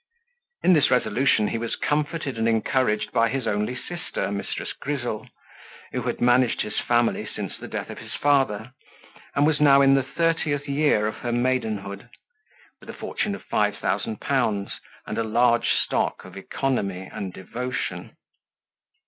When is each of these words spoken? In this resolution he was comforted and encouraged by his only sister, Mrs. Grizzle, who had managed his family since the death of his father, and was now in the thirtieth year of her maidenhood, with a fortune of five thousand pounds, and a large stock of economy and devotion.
In 0.63 0.73
this 0.73 0.89
resolution 0.89 1.49
he 1.49 1.59
was 1.59 1.75
comforted 1.75 2.35
and 2.35 2.49
encouraged 2.49 3.11
by 3.11 3.29
his 3.29 3.45
only 3.45 3.75
sister, 3.75 4.29
Mrs. 4.29 4.69
Grizzle, 4.79 5.29
who 5.91 6.01
had 6.01 6.19
managed 6.19 6.61
his 6.63 6.79
family 6.79 7.23
since 7.27 7.55
the 7.59 7.67
death 7.67 7.91
of 7.91 7.99
his 7.99 8.15
father, 8.15 8.73
and 9.35 9.45
was 9.45 9.61
now 9.61 9.79
in 9.81 9.93
the 9.93 10.01
thirtieth 10.01 10.67
year 10.67 11.05
of 11.05 11.17
her 11.17 11.31
maidenhood, 11.31 12.09
with 12.79 12.89
a 12.89 12.95
fortune 12.95 13.35
of 13.35 13.43
five 13.43 13.77
thousand 13.77 14.19
pounds, 14.19 14.79
and 15.05 15.19
a 15.19 15.23
large 15.23 15.69
stock 15.69 16.25
of 16.25 16.35
economy 16.35 17.07
and 17.13 17.31
devotion. 17.33 18.15